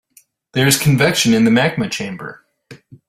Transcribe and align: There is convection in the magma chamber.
There 0.53 0.65
is 0.65 0.79
convection 0.81 1.31
in 1.35 1.43
the 1.43 1.51
magma 1.51 1.87
chamber. 1.87 2.43